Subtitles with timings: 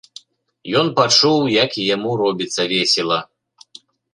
[0.81, 3.19] Ён пачуў, як і яму робіцца весела.